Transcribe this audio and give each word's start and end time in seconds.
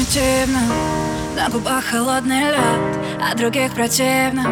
Примитивно 0.00 0.60
На 1.36 1.50
губах 1.50 1.84
холодный 1.84 2.40
лед 2.40 2.98
А 3.20 3.34
других 3.36 3.74
противно. 3.74 4.44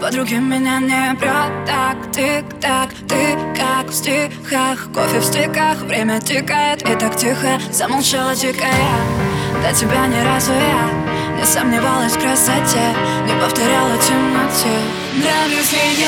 Подруги 0.00 0.34
меня 0.34 0.80
не 0.80 1.14
прет 1.14 1.64
Так, 1.64 2.10
тик-так, 2.12 2.90
ты 3.08 3.38
как 3.56 3.88
в 3.88 3.94
стихах. 3.94 4.88
Кофе 4.92 5.20
в 5.20 5.24
стиках, 5.24 5.78
время 5.82 6.20
тикает 6.20 6.82
И 6.82 6.94
так 6.96 7.16
тихо 7.16 7.60
замолчала 7.70 8.34
дикая. 8.34 8.72
До 9.62 9.72
тебя 9.72 10.06
ни 10.08 10.24
разу 10.24 10.52
я 10.52 11.38
Не 11.38 11.44
сомневалась 11.44 12.16
в 12.16 12.20
красоте 12.20 12.92
Не 13.26 13.40
повторяла 13.40 13.96
темноте. 13.98 14.76
Нравлюсь 15.14 15.72
ли 15.72 16.04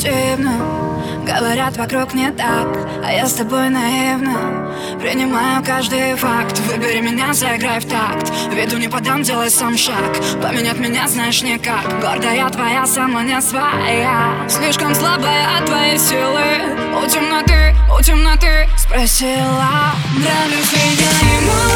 Примитивно 0.00 0.52
Говорят, 1.26 1.76
вокруг 1.76 2.14
не 2.14 2.30
так 2.30 2.66
А 3.04 3.12
я 3.12 3.26
с 3.26 3.34
тобой 3.34 3.68
наивно. 3.68 4.72
Принимаю 5.00 5.62
каждый 5.64 6.14
факт. 6.16 6.58
Выбери 6.60 7.00
меня, 7.00 7.32
заиграй 7.32 7.80
в 7.80 7.86
такт. 7.86 8.30
Виду 8.52 8.78
не 8.78 8.88
подам, 8.88 9.22
делай 9.22 9.50
сам 9.50 9.76
шаг. 9.76 10.16
Поменять 10.42 10.78
меня 10.78 11.06
знаешь 11.06 11.42
никак. 11.42 12.00
Гордая 12.00 12.48
твоя, 12.50 12.86
сама 12.86 13.22
не 13.22 13.40
своя. 13.40 14.48
Слишком 14.48 14.94
слабая 14.94 15.58
от 15.58 15.66
твоей 15.66 15.98
силы. 15.98 17.02
У 17.02 17.06
темноты, 17.06 17.74
у 17.96 18.02
темноты 18.02 18.68
Спросила. 18.76 19.94
Нравлюсь 20.16 20.72
ли 20.72 20.80
я 20.98 21.38
ему? 21.38 21.69